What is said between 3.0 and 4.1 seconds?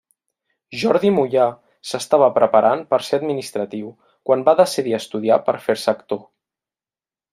ser administratiu